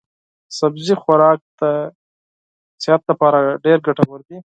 سبزي 0.59 0.95
خوراک 1.01 1.39
د 1.59 1.61
صحت 2.83 3.01
لپاره 3.11 3.39
ډېر 3.65 3.77
ګټور 3.87 4.19
دی. 4.27 4.37